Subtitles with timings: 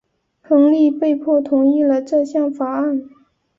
[0.41, 3.03] 亨利被迫同意了这项法案。